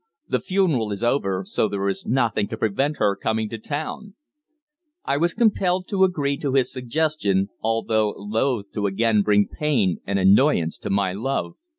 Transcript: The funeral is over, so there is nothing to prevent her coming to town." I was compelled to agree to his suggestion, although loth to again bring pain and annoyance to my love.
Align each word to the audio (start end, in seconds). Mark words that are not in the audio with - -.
The 0.27 0.39
funeral 0.39 0.91
is 0.91 1.03
over, 1.03 1.45
so 1.45 1.67
there 1.67 1.87
is 1.87 2.07
nothing 2.07 2.47
to 2.47 2.57
prevent 2.57 2.97
her 2.97 3.15
coming 3.15 3.47
to 3.49 3.59
town." 3.59 4.15
I 5.05 5.15
was 5.17 5.35
compelled 5.35 5.87
to 5.89 6.03
agree 6.03 6.37
to 6.37 6.55
his 6.55 6.73
suggestion, 6.73 7.49
although 7.61 8.15
loth 8.17 8.71
to 8.73 8.87
again 8.87 9.21
bring 9.21 9.47
pain 9.47 9.99
and 10.07 10.17
annoyance 10.17 10.79
to 10.79 10.89
my 10.89 11.13
love. 11.13 11.53